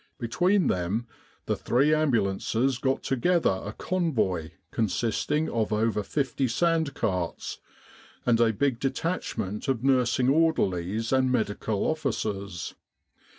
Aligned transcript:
Between 0.17 0.65
them, 0.65 1.05
the 1.45 1.55
three 1.55 1.89
Ambu 1.89 2.23
lances 2.25 2.79
got 2.81 3.03
together 3.03 3.61
a 3.63 3.71
Convoy 3.71 4.49
consisting 4.71 5.47
of 5.47 5.71
over 5.71 6.01
fifty 6.01 6.47
sand 6.47 6.95
carts, 6.95 7.59
and 8.25 8.41
a 8.41 8.51
big 8.51 8.79
detachment 8.79 9.67
of 9.67 9.83
nursing 9.83 10.27
orderlies 10.27 11.13
and 11.13 11.27
M.O.'s. 11.35 12.73